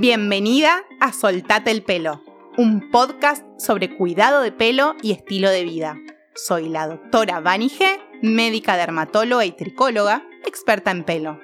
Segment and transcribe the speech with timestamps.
[0.00, 2.22] Bienvenida a Soltate el pelo,
[2.56, 5.98] un podcast sobre cuidado de pelo y estilo de vida.
[6.34, 11.38] Soy la doctora Vani G, médica dermatóloga y tricóloga, experta en pelo.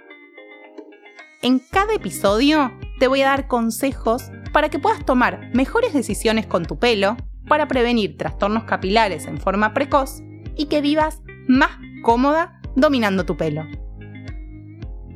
[1.43, 6.65] En cada episodio te voy a dar consejos para que puedas tomar mejores decisiones con
[6.65, 10.23] tu pelo, para prevenir trastornos capilares en forma precoz
[10.57, 13.67] y que vivas más cómoda dominando tu pelo.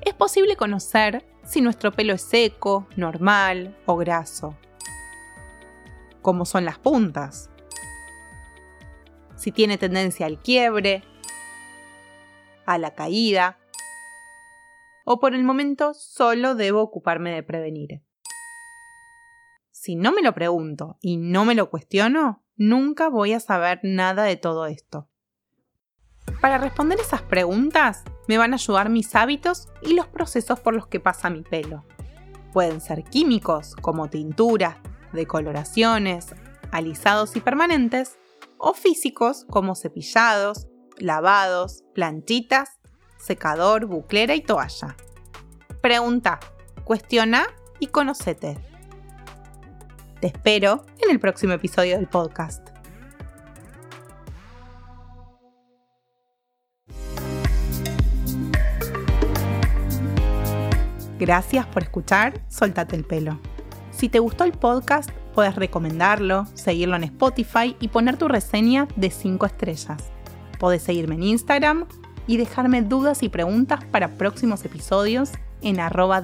[0.01, 4.55] Es posible conocer si nuestro pelo es seco, normal o graso.
[6.21, 7.49] Cómo son las puntas.
[9.35, 11.03] Si tiene tendencia al quiebre,
[12.65, 13.59] a la caída.
[15.05, 18.01] O por el momento solo debo ocuparme de prevenir.
[19.71, 24.23] Si no me lo pregunto y no me lo cuestiono, nunca voy a saber nada
[24.23, 25.09] de todo esto.
[26.41, 30.87] Para responder esas preguntas, me van a ayudar mis hábitos y los procesos por los
[30.87, 31.85] que pasa mi pelo.
[32.53, 34.77] Pueden ser químicos, como tinturas,
[35.13, 36.35] decoloraciones,
[36.71, 38.17] alisados y permanentes,
[38.57, 40.67] o físicos, como cepillados,
[40.97, 42.79] lavados, planchitas,
[43.17, 44.95] secador, buclera y toalla.
[45.81, 46.39] Pregunta,
[46.83, 47.45] cuestiona
[47.79, 48.57] y conocete.
[50.25, 52.69] Te espero en el próximo episodio del podcast.
[61.19, 63.39] Gracias por escuchar Soltate el pelo.
[63.91, 69.11] Si te gustó el podcast, puedes recomendarlo, seguirlo en Spotify y poner tu reseña de
[69.11, 70.01] 5 estrellas.
[70.57, 71.85] Puedes seguirme en Instagram
[72.25, 76.23] y dejarme dudas y preguntas para próximos episodios en arroba.